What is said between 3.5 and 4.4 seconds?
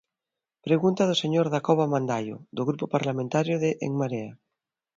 de En Marea.